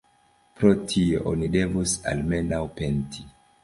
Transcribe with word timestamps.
Pro 0.61 0.71
tio 0.93 1.21
oni 1.33 1.51
devus 1.59 1.97
almenaŭ 2.15 2.67
penti. 2.83 3.33